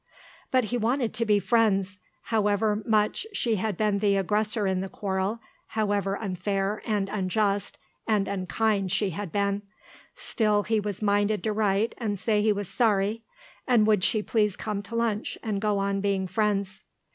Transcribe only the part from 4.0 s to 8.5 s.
aggressor in the quarrel, however unfair, and unjust, and